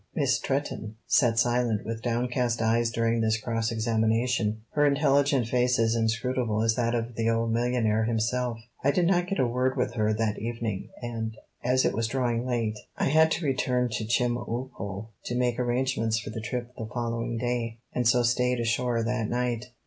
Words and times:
Miss 0.15 0.35
Stretton 0.37 0.95
sat 1.05 1.37
silent 1.37 1.85
with 1.85 2.01
downcast 2.01 2.59
eyes 2.59 2.89
during 2.89 3.21
this 3.21 3.39
cross 3.39 3.71
examination, 3.71 4.61
her 4.71 4.83
intelligent 4.83 5.47
face 5.47 5.77
as 5.77 5.93
inscrutable 5.93 6.63
as 6.63 6.73
that 6.73 6.95
of 6.95 7.13
the 7.13 7.29
old 7.29 7.51
millionaire 7.53 8.05
himself. 8.05 8.57
I 8.83 8.89
did 8.89 9.05
not 9.05 9.27
get 9.27 9.37
a 9.37 9.45
word 9.45 9.77
with 9.77 9.93
her 9.93 10.11
that 10.11 10.39
evening, 10.39 10.89
and, 11.03 11.37
as 11.63 11.85
it 11.85 11.93
was 11.93 12.07
drawing 12.07 12.47
late, 12.47 12.79
I 12.97 13.09
had 13.09 13.29
to 13.33 13.45
return 13.45 13.89
to 13.91 14.05
Chemulpo 14.05 15.09
to 15.25 15.35
make 15.37 15.59
arrangements 15.59 16.17
for 16.19 16.31
the 16.31 16.41
trip 16.41 16.71
the 16.75 16.89
following 16.91 17.37
day, 17.37 17.77
and 17.93 18.07
so 18.07 18.23
stayed 18.23 18.59
ashore 18.59 19.03
that 19.03 19.29
night. 19.29 19.65